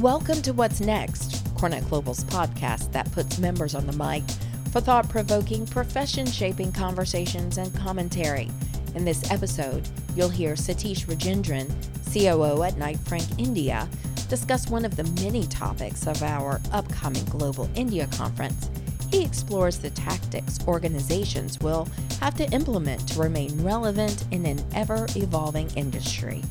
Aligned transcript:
Welcome 0.00 0.42
to 0.42 0.52
What's 0.52 0.80
Next, 0.80 1.44
CoreNet 1.54 1.88
Global's 1.88 2.24
podcast 2.24 2.90
that 2.90 3.10
puts 3.12 3.38
members 3.38 3.76
on 3.76 3.86
the 3.86 3.92
mic 3.92 4.24
for 4.72 4.80
thought 4.80 5.08
provoking, 5.08 5.66
profession 5.66 6.26
shaping 6.26 6.72
conversations 6.72 7.58
and 7.58 7.72
commentary. 7.76 8.50
In 8.96 9.04
this 9.04 9.30
episode, 9.30 9.88
you'll 10.16 10.28
hear 10.28 10.54
Satish 10.54 11.06
Rajendran, 11.06 11.72
COO 12.12 12.64
at 12.64 12.76
Knight 12.76 12.98
Frank 12.98 13.24
India, 13.38 13.88
discuss 14.28 14.68
one 14.68 14.84
of 14.84 14.96
the 14.96 15.04
many 15.22 15.46
topics 15.46 16.08
of 16.08 16.20
our 16.24 16.60
upcoming 16.72 17.24
Global 17.26 17.70
India 17.76 18.08
Conference. 18.16 18.70
He 19.12 19.24
explores 19.24 19.78
the 19.78 19.90
tactics 19.90 20.58
organizations 20.66 21.60
will 21.60 21.88
have 22.20 22.34
to 22.34 22.50
implement 22.50 23.08
to 23.10 23.20
remain 23.20 23.62
relevant 23.62 24.24
in 24.32 24.44
an 24.44 24.58
ever 24.74 25.06
evolving 25.14 25.70
industry. 25.76 26.42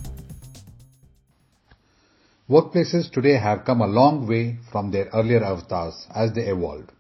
Workplaces 2.50 3.10
today 3.10 3.38
have 3.38 3.64
come 3.64 3.80
a 3.80 3.88
long 3.88 4.28
way 4.28 4.58
from 4.70 4.92
their 4.92 5.06
earlier 5.14 5.42
avatars 5.42 6.08
as 6.14 6.34
they 6.34 6.48
evolved. 6.48 6.92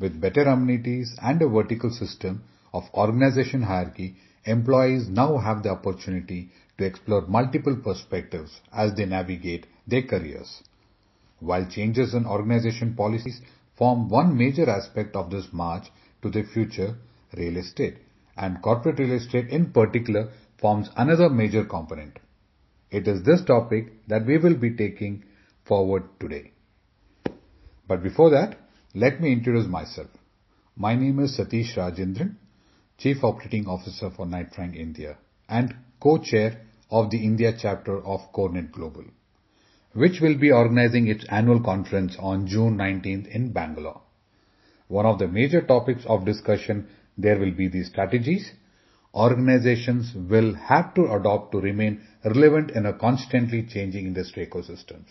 With 0.00 0.22
better 0.22 0.44
amenities 0.44 1.14
and 1.20 1.42
a 1.42 1.48
vertical 1.48 1.90
system 1.90 2.44
of 2.72 2.84
organization 2.94 3.60
hierarchy, 3.60 4.16
employees 4.46 5.06
now 5.06 5.36
have 5.36 5.62
the 5.62 5.68
opportunity 5.68 6.50
to 6.78 6.86
explore 6.86 7.26
multiple 7.26 7.76
perspectives 7.76 8.62
as 8.72 8.94
they 8.94 9.04
navigate 9.04 9.66
their 9.86 10.00
careers. 10.02 10.62
While 11.40 11.66
changes 11.66 12.14
in 12.14 12.24
organization 12.24 12.94
policies 12.94 13.42
form 13.76 14.08
one 14.08 14.34
major 14.34 14.70
aspect 14.70 15.14
of 15.14 15.30
this 15.30 15.52
march 15.52 15.88
to 16.22 16.30
the 16.30 16.42
future, 16.42 16.96
real 17.36 17.58
estate, 17.58 17.98
and 18.34 18.62
corporate 18.62 18.98
real 18.98 19.12
estate 19.12 19.50
in 19.50 19.72
particular 19.72 20.30
forms 20.58 20.88
another 20.96 21.28
major 21.28 21.66
component. 21.66 22.18
It 22.90 23.06
is 23.06 23.22
this 23.22 23.44
topic 23.44 24.06
that 24.08 24.24
we 24.26 24.38
will 24.38 24.56
be 24.56 24.74
taking 24.74 25.24
forward 25.64 26.04
today. 26.20 26.52
But 27.86 28.02
before 28.02 28.30
that, 28.30 28.58
let 28.94 29.20
me 29.20 29.32
introduce 29.32 29.66
myself. 29.66 30.08
My 30.76 30.94
name 30.94 31.18
is 31.18 31.36
Satish 31.38 31.76
Rajendran, 31.76 32.36
Chief 32.96 33.22
Operating 33.22 33.66
Officer 33.66 34.10
for 34.10 34.26
Knight 34.26 34.54
Frank 34.54 34.74
India 34.74 35.18
and 35.48 35.74
co-chair 36.00 36.62
of 36.90 37.10
the 37.10 37.22
India 37.22 37.52
chapter 37.60 37.98
of 38.04 38.32
CoreNet 38.32 38.72
Global, 38.72 39.04
which 39.92 40.20
will 40.20 40.38
be 40.38 40.50
organizing 40.50 41.08
its 41.08 41.26
annual 41.28 41.62
conference 41.62 42.16
on 42.18 42.46
June 42.46 42.76
19th 42.76 43.26
in 43.28 43.52
Bangalore. 43.52 44.00
One 44.86 45.04
of 45.04 45.18
the 45.18 45.28
major 45.28 45.60
topics 45.60 46.04
of 46.06 46.24
discussion 46.24 46.88
there 47.18 47.38
will 47.38 47.52
be 47.52 47.68
the 47.68 47.84
strategies 47.84 48.52
organizations 49.18 50.14
will 50.14 50.54
have 50.54 50.94
to 50.94 51.12
adopt 51.12 51.52
to 51.52 51.60
remain 51.60 52.00
relevant 52.24 52.70
in 52.70 52.86
a 52.86 52.92
constantly 52.92 53.62
changing 53.64 54.06
industry 54.06 54.46
ecosystems. 54.46 55.08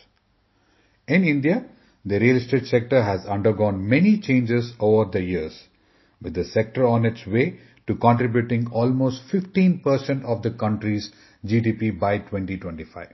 In 1.08 1.24
India, 1.24 1.66
the 2.06 2.20
real 2.20 2.38
estate 2.38 2.66
sector 2.66 3.04
has 3.04 3.26
undergone 3.26 3.88
many 3.88 4.20
changes 4.20 4.74
over 4.80 5.12
the 5.12 5.22
years, 5.22 5.68
with 6.22 6.34
the 6.34 6.46
sector 6.46 6.86
on 6.88 7.06
its 7.06 7.26
way 7.28 7.60
to 7.88 7.96
contributing 7.96 8.68
almost 8.72 9.24
15% 9.32 10.24
of 10.24 10.42
the 10.42 10.52
country's 10.52 11.12
GDP 11.46 11.98
by 12.00 12.20
2025. 12.20 13.14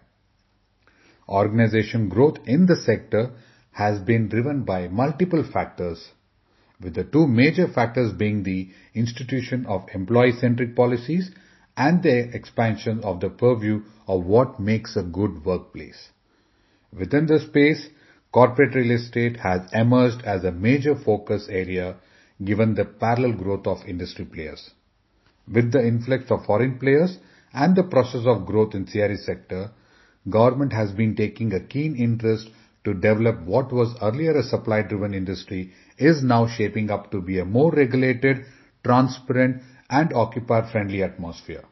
Organization 1.28 2.10
growth 2.10 2.38
in 2.46 2.66
the 2.66 2.76
sector 2.76 3.32
has 3.72 4.00
been 4.00 4.30
driven 4.30 4.64
by 4.64 4.88
multiple 4.88 5.44
factors, 5.44 6.10
with 6.82 6.96
the 6.96 7.04
two 7.04 7.28
major 7.28 7.68
factors 7.68 8.12
being 8.14 8.44
the 8.44 8.70
institution 8.94 9.66
of 9.66 9.88
employee-centric 9.94 10.76
policies 10.76 11.32
and 11.78 12.04
the 12.04 12.36
expansion 12.36 13.00
of 13.04 13.20
the 13.20 13.30
purview 13.30 13.82
of 14.08 14.26
what 14.26 14.60
makes 14.60 14.96
a 14.96 15.04
good 15.04 15.46
workplace. 15.46 16.10
Within 16.98 17.26
this 17.26 17.44
space, 17.44 17.88
corporate 18.32 18.76
real 18.76 18.92
estate 18.92 19.38
has 19.38 19.62
emerged 19.74 20.22
as 20.24 20.44
a 20.44 20.52
major 20.52 20.96
focus 20.96 21.48
area 21.50 21.96
given 22.44 22.76
the 22.76 22.86
parallel 22.86 23.34
growth 23.34 23.66
of 23.68 23.88
industry 23.88 24.26
players. 24.26 24.72
With 25.52 25.72
the 25.72 25.86
influx 25.86 26.30
of 26.30 26.46
foreign 26.46 26.80
players 26.80 27.18
and 27.54 27.76
the 27.76 27.84
process 27.84 28.26
of 28.26 28.46
growth 28.46 28.74
in 28.74 28.86
CRE 28.86 29.16
sector, 29.16 29.72
government 30.30 30.74
has 30.74 30.92
been 30.92 31.16
taking 31.16 31.54
a 31.54 31.60
keen 31.60 31.96
interest 31.96 32.50
to 32.84 32.94
develop 32.94 33.42
what 33.42 33.72
was 33.72 33.96
earlier 34.02 34.38
a 34.38 34.44
supply-driven 34.44 35.14
industry 35.14 35.72
is 35.98 36.24
now 36.24 36.48
shaping 36.48 36.90
up 36.92 37.12
to 37.12 37.22
be 37.22 37.40
a 37.40 37.46
more 37.46 37.72
regulated, 37.72 38.46
transparent 38.84 39.62
and 39.90 40.14
occupier-friendly 40.14 41.02
atmosphere. 41.02 41.64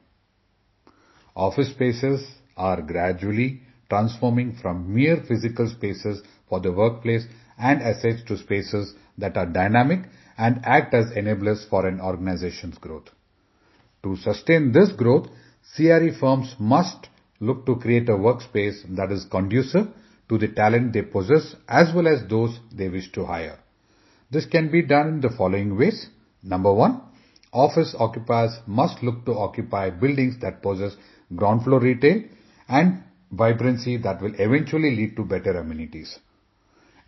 Office 1.35 1.71
spaces 1.71 2.25
are 2.55 2.81
gradually 2.81 3.61
transforming 3.89 4.55
from 4.61 4.93
mere 4.93 5.17
physical 5.27 5.67
spaces 5.69 6.21
for 6.47 6.59
the 6.59 6.71
workplace 6.71 7.25
and 7.57 7.81
assets 7.81 8.21
to 8.27 8.37
spaces 8.37 8.93
that 9.17 9.35
are 9.35 9.45
dynamic 9.45 9.99
and 10.37 10.61
act 10.63 10.93
as 10.93 11.07
enablers 11.07 11.67
for 11.69 11.85
an 11.85 11.99
organization's 11.99 12.77
growth. 12.77 13.09
To 14.03 14.15
sustain 14.15 14.71
this 14.71 14.91
growth, 14.91 15.27
CRE 15.75 16.11
firms 16.19 16.55
must 16.57 17.09
look 17.39 17.65
to 17.65 17.75
create 17.75 18.09
a 18.09 18.13
workspace 18.13 18.83
that 18.95 19.11
is 19.11 19.25
conducive 19.25 19.87
to 20.31 20.37
the 20.37 20.47
talent 20.47 20.93
they 20.93 21.01
possess 21.01 21.55
as 21.67 21.93
well 21.93 22.07
as 22.07 22.21
those 22.29 22.57
they 22.73 22.87
wish 22.87 23.11
to 23.11 23.25
hire. 23.25 23.59
This 24.31 24.45
can 24.45 24.71
be 24.71 24.81
done 24.81 25.07
in 25.09 25.19
the 25.19 25.29
following 25.29 25.77
ways. 25.77 26.07
Number 26.41 26.73
one, 26.73 27.01
office 27.51 27.93
occupiers 27.99 28.57
must 28.65 29.03
look 29.03 29.25
to 29.25 29.33
occupy 29.33 29.89
buildings 29.89 30.37
that 30.39 30.61
possess 30.63 30.95
ground 31.35 31.65
floor 31.65 31.81
retail 31.81 32.23
and 32.69 33.03
vibrancy 33.29 33.97
that 33.97 34.21
will 34.21 34.33
eventually 34.35 34.95
lead 34.95 35.17
to 35.17 35.25
better 35.25 35.51
amenities. 35.57 36.17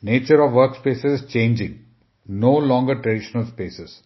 Nature 0.01 0.41
of 0.41 0.51
workspaces 0.51 1.21
is 1.23 1.31
changing, 1.31 1.79
no 2.27 2.51
longer 2.51 3.01
traditional 3.01 3.47
spaces. 3.47 4.01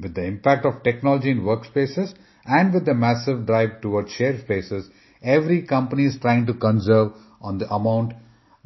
With 0.00 0.14
the 0.14 0.24
impact 0.24 0.64
of 0.66 0.84
technology 0.84 1.32
in 1.32 1.40
workspaces 1.40 2.14
and 2.44 2.72
with 2.72 2.84
the 2.84 2.94
massive 2.94 3.44
drive 3.44 3.80
towards 3.80 4.12
shared 4.12 4.42
spaces, 4.42 4.88
every 5.20 5.62
company 5.62 6.04
is 6.04 6.18
trying 6.20 6.46
to 6.46 6.54
conserve 6.54 7.10
on 7.40 7.58
the 7.58 7.68
amount 7.74 8.12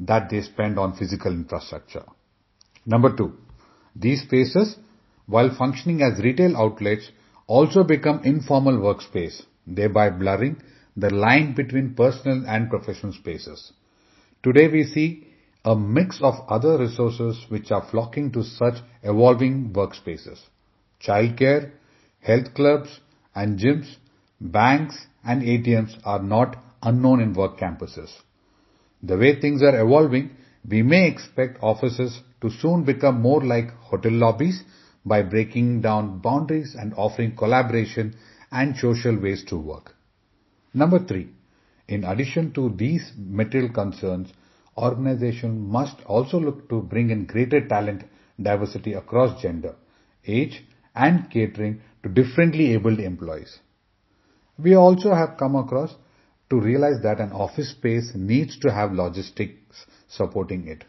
that 0.01 0.31
they 0.31 0.41
spend 0.43 0.79
on 0.79 0.97
physical 0.97 1.33
infrastructure. 1.33 2.05
Number 2.87 3.15
two, 3.15 3.35
these 3.95 4.23
spaces, 4.23 4.77
while 5.27 5.55
functioning 5.57 6.03
as 6.03 6.23
retail 6.23 6.57
outlets, 6.57 7.11
also 7.47 7.85
become 7.85 8.21
informal 8.25 8.79
workspace, 8.79 9.43
thereby 9.67 10.11
blurring 10.11 10.61
the 10.97 11.11
line 11.11 11.55
between 11.55 11.95
personal 11.95 12.45
and 12.47 12.71
professional 12.71 13.13
spaces. 13.13 13.73
Today 14.43 14.69
we 14.69 14.85
see 14.85 15.27
a 15.65 15.77
mix 15.77 16.21
of 16.23 16.35
other 16.49 16.79
resources 16.79 17.45
which 17.49 17.71
are 17.71 17.87
flocking 17.91 18.33
to 18.33 18.43
such 18.43 18.77
evolving 19.03 19.73
workspaces. 19.73 20.39
Childcare, 21.07 21.73
health 22.21 22.55
clubs 22.55 23.01
and 23.35 23.59
gyms, 23.59 23.97
banks 24.41 24.97
and 25.25 25.43
ATMs 25.43 25.99
are 26.05 26.23
not 26.23 26.57
unknown 26.83 27.21
in 27.21 27.35
work 27.35 27.59
campuses. 27.59 28.11
The 29.03 29.17
way 29.17 29.41
things 29.41 29.63
are 29.63 29.81
evolving, 29.81 30.31
we 30.69 30.83
may 30.83 31.07
expect 31.09 31.63
offices 31.63 32.21
to 32.43 32.51
soon 32.51 32.85
become 32.85 33.21
more 33.21 33.43
like 33.43 33.71
hotel 33.71 34.13
lobbies 34.13 34.63
by 35.05 35.23
breaking 35.23 35.81
down 35.81 36.19
boundaries 36.19 36.75
and 36.79 36.93
offering 36.95 37.35
collaboration 37.37 38.15
and 38.53 38.77
social 38.77 39.17
ways 39.19 39.45
to 39.49 39.57
work. 39.57 39.95
Number 40.75 40.99
three, 40.99 41.31
in 41.89 42.05
addition 42.05 42.53
to 42.53 42.71
these 42.77 43.13
material 43.17 43.73
concerns, 43.73 44.33
organization 44.77 45.69
must 45.69 46.01
also 46.07 46.39
look 46.39 46.69
to 46.69 46.83
bring 46.83 47.11
in 47.11 47.27
greater 47.27 47.67
talent 47.67 48.05
diversity 48.41 48.93
across 48.93 49.41
gender, 49.43 49.75
age 50.27 50.65
and 50.95 51.31
catering 51.31 51.81
to 52.03 52.09
differently 52.09 52.73
abled 52.75 53.01
employees. 53.01 53.59
We 54.59 54.75
also 54.75 55.15
have 55.15 55.39
come 55.39 55.57
across 55.57 55.95
to 56.51 56.61
realize 56.61 57.01
that 57.03 57.21
an 57.21 57.33
office 57.33 57.71
space 57.71 58.11
needs 58.15 58.59
to 58.59 58.73
have 58.73 58.93
logistics 58.93 59.87
supporting 60.09 60.67
it. 60.67 60.85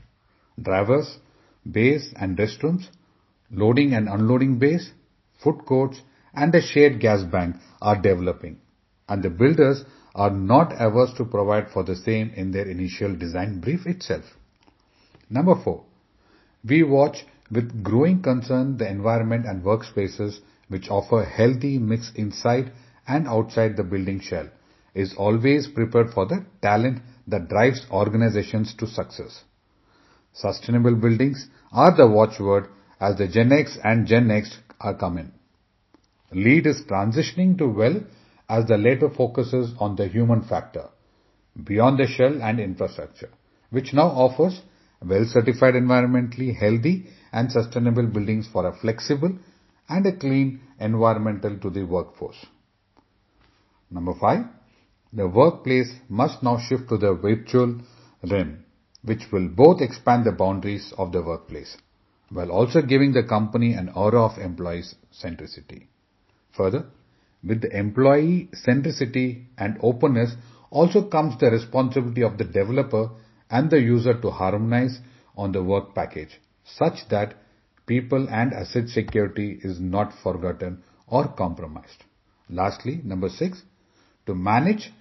Drivers, 0.61 1.19
bays 1.71 2.13
and 2.15 2.37
restrooms, 2.37 2.87
loading 3.51 3.93
and 3.93 4.09
unloading 4.09 4.57
bays, 4.57 4.91
food 5.43 5.65
courts 5.65 6.01
and 6.33 6.53
a 6.55 6.61
shared 6.61 6.99
gas 6.99 7.23
bank 7.23 7.55
are 7.81 8.01
developing 8.01 8.59
and 9.07 9.21
the 9.23 9.29
builders 9.29 9.83
are 10.15 10.31
not 10.31 10.73
averse 10.79 11.13
to 11.17 11.25
provide 11.25 11.69
for 11.69 11.83
the 11.83 11.95
same 11.95 12.31
in 12.35 12.51
their 12.51 12.67
initial 12.67 13.15
design 13.15 13.59
brief 13.59 13.85
itself. 13.85 14.23
Number 15.29 15.55
four, 15.63 15.85
we 16.67 16.83
watch 16.83 17.25
with 17.51 17.83
growing 17.83 18.21
concern 18.21 18.77
the 18.77 18.89
environment 18.89 19.45
and 19.45 19.63
workspaces 19.63 20.39
which 20.69 20.89
offer 20.89 21.23
healthy 21.23 21.77
mix 21.77 22.11
inside 22.15 22.71
and 23.07 23.27
outside 23.27 23.77
the 23.77 23.83
building 23.83 24.19
shell 24.19 24.49
is 24.93 25.13
always 25.17 25.67
prepared 25.67 26.11
for 26.11 26.25
the 26.25 26.45
talent 26.61 27.01
that 27.27 27.49
drives 27.49 27.85
organizations 27.91 28.73
to 28.77 28.87
success. 28.87 29.43
Sustainable 30.33 30.95
buildings 30.95 31.47
are 31.71 31.95
the 31.95 32.07
watchword 32.07 32.67
as 32.99 33.17
the 33.17 33.27
Gen 33.27 33.51
X 33.51 33.77
and 33.83 34.07
Gen 34.07 34.27
Next 34.27 34.57
are 34.79 34.95
coming. 34.95 35.31
LEED 36.31 36.67
is 36.67 36.81
transitioning 36.89 37.57
to 37.57 37.67
well 37.67 38.01
as 38.49 38.65
the 38.67 38.77
later 38.77 39.09
focuses 39.09 39.73
on 39.79 39.95
the 39.95 40.07
human 40.07 40.41
factor, 40.41 40.89
beyond 41.63 41.99
the 41.99 42.07
shell 42.07 42.41
and 42.41 42.59
infrastructure, 42.59 43.29
which 43.69 43.93
now 43.93 44.07
offers 44.07 44.61
well 45.01 45.25
certified 45.25 45.73
environmentally 45.73 46.55
healthy 46.55 47.07
and 47.31 47.51
sustainable 47.51 48.07
buildings 48.07 48.47
for 48.51 48.67
a 48.67 48.77
flexible 48.77 49.37
and 49.89 50.05
a 50.05 50.15
clean 50.15 50.61
environmental 50.79 51.57
to 51.59 51.69
the 51.69 51.83
workforce. 51.83 52.45
Number 53.89 54.13
five, 54.19 54.45
the 55.13 55.27
workplace 55.27 55.93
must 56.09 56.41
now 56.41 56.57
shift 56.57 56.87
to 56.89 56.97
the 56.97 57.13
virtual 57.13 57.79
realm, 58.29 58.63
which 59.03 59.23
will 59.31 59.47
both 59.47 59.81
expand 59.81 60.25
the 60.25 60.31
boundaries 60.31 60.93
of 60.97 61.11
the 61.11 61.21
workplace 61.21 61.77
while 62.29 62.51
also 62.51 62.81
giving 62.81 63.11
the 63.11 63.23
company 63.23 63.73
an 63.73 63.89
aura 63.89 64.23
of 64.23 64.37
employee 64.39 64.83
centricity. 65.13 65.87
Further, 66.55 66.85
with 67.43 67.61
the 67.61 67.77
employee 67.77 68.49
centricity 68.65 69.45
and 69.57 69.77
openness 69.81 70.35
also 70.69 71.09
comes 71.09 71.37
the 71.39 71.51
responsibility 71.51 72.23
of 72.23 72.37
the 72.37 72.45
developer 72.45 73.09
and 73.49 73.69
the 73.69 73.81
user 73.81 74.19
to 74.21 74.29
harmonize 74.29 74.99
on 75.35 75.51
the 75.51 75.61
work 75.61 75.93
package 75.93 76.39
such 76.63 77.09
that 77.09 77.33
people 77.85 78.27
and 78.29 78.53
asset 78.53 78.87
security 78.87 79.59
is 79.61 79.79
not 79.79 80.13
forgotten 80.23 80.81
or 81.07 81.27
compromised. 81.27 82.05
Lastly, 82.49 83.01
number 83.03 83.27
six, 83.27 83.61
to 84.25 84.35
manage, 84.35 84.91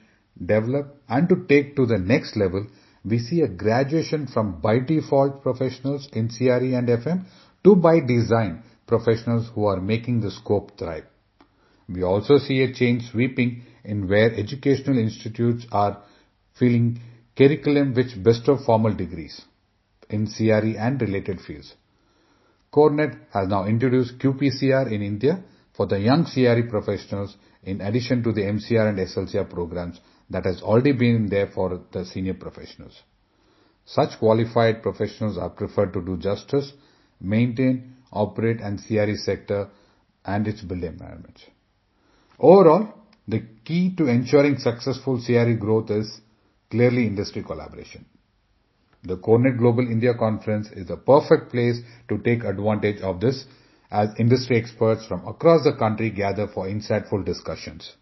develop 0.45 0.97
and 1.09 1.29
to 1.29 1.45
take 1.49 1.77
to 1.77 1.87
the 1.87 1.99
next 1.99 2.37
level, 2.37 2.67
we 3.05 3.19
see 3.19 3.41
a 3.43 3.49
graduation 3.49 4.27
from 4.27 4.61
by 4.61 4.79
default 4.79 5.43
professionals 5.43 6.09
in 6.13 6.29
CRE 6.29 6.75
and 6.77 6.89
FM 6.89 7.25
to 7.65 7.77
by 7.77 8.01
design 8.01 8.63
professionals 8.87 9.51
who 9.55 9.67
are 9.67 9.81
making 9.81 10.21
the 10.21 10.31
scope 10.31 10.79
thrive. 10.79 11.05
We 11.89 12.03
also 12.03 12.39
see 12.39 12.63
a 12.63 12.73
change 12.73 13.11
sweeping 13.11 13.63
in 13.85 14.09
where 14.09 14.35
educational 14.35 14.99
institutes 14.99 15.67
are 15.73 16.03
filling 16.59 17.01
curriculum 17.37 17.95
which 17.95 18.23
bestow 18.23 18.59
formal 18.59 18.95
degrees 18.95 19.41
in 20.09 20.27
CRE 20.27 20.77
and 20.79 21.01
related 21.01 21.41
fields. 21.41 21.75
CoreNet 22.73 23.19
has 23.33 23.49
now 23.49 23.65
introduced 23.65 24.19
QPCR 24.19 24.93
in 24.93 25.03
India 25.03 25.43
for 25.75 25.87
the 25.87 25.99
young 25.99 26.25
CRE 26.25 26.69
professionals 26.69 27.37
in 27.63 27.81
addition 27.81 28.23
to 28.23 28.33
the 28.33 28.43
MCR 28.43 28.89
and 28.91 28.99
SLCR 28.99 29.49
programs 29.49 29.99
that 30.31 30.45
has 30.45 30.63
already 30.63 30.93
been 30.93 31.29
there 31.29 31.49
for 31.49 31.81
the 31.93 32.05
senior 32.05 32.35
professionals. 32.35 33.03
Such 33.85 34.19
qualified 34.19 34.83
professionals 34.83 35.37
are 35.37 35.51
preferred 35.51 35.93
to 35.95 36.05
do 36.05 36.17
justice, 36.17 36.73
maintain, 37.21 37.97
operate 38.13 38.61
and 38.61 38.81
CRE 38.87 39.17
sector 39.17 39.69
and 40.25 40.47
its 40.47 40.61
built 40.63 40.85
environments. 40.85 41.45
Overall, 42.39 42.95
the 43.27 43.43
key 43.65 43.95
to 43.97 44.07
ensuring 44.07 44.59
successful 44.59 45.21
CRE 45.25 45.55
growth 45.55 45.91
is 45.91 46.21
clearly 46.71 47.07
industry 47.07 47.43
collaboration. 47.43 48.07
The 49.03 49.17
CoreNet 49.17 49.59
Global 49.59 49.87
India 49.87 50.15
Conference 50.15 50.69
is 50.73 50.89
the 50.89 50.97
perfect 50.97 51.51
place 51.51 51.81
to 52.09 52.19
take 52.19 52.45
advantage 52.45 53.01
of 53.01 53.21
this 53.21 53.45
as 53.91 54.11
industry 54.19 54.57
experts 54.57 55.07
from 55.07 55.27
across 55.27 55.65
the 55.65 55.73
country 55.73 56.11
gather 56.11 56.47
for 56.47 56.67
insightful 56.67 57.25
discussions. 57.25 57.95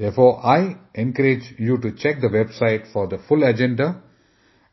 Therefore, 0.00 0.40
I 0.42 0.78
encourage 0.94 1.56
you 1.58 1.76
to 1.76 1.92
check 1.92 2.22
the 2.22 2.28
website 2.28 2.90
for 2.90 3.06
the 3.06 3.18
full 3.18 3.44
agenda 3.44 4.00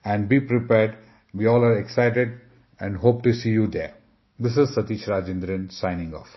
and 0.06 0.30
be 0.30 0.40
prepared. 0.40 0.96
We 1.34 1.48
all 1.48 1.66
are 1.66 1.78
excited 1.78 2.40
and 2.80 2.96
hope 2.96 3.24
to 3.24 3.34
see 3.34 3.50
you 3.50 3.68
there. 3.68 3.94
This 4.40 4.56
is 4.56 4.70
Satish 4.70 5.06
Rajendran 5.06 5.70
signing 5.70 6.14
off. 6.14 6.30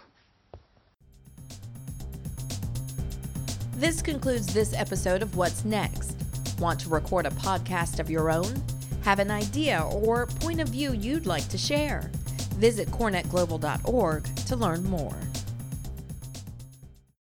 This 3.77 4.03
concludes 4.03 4.53
this 4.53 4.75
episode 4.75 5.23
of 5.23 5.37
What's 5.37 5.65
Next. 5.65 6.17
Want 6.59 6.81
to 6.81 6.89
record 6.89 7.27
a 7.27 7.31
podcast 7.31 8.01
of 8.01 8.11
your 8.11 8.29
own? 8.29 8.61
Have 9.05 9.21
an 9.21 9.31
idea 9.31 9.89
or 9.89 10.27
point 10.27 10.61
of 10.61 10.69
view 10.69 10.95
you'd 10.95 11.27
like 11.27 11.49
to 11.51 11.59
share? 11.59 12.11
Visit 12.57 12.89
corenetglobal.org 12.89 14.25
to 14.25 14.57
learn 14.57 14.83
more. 14.83 15.30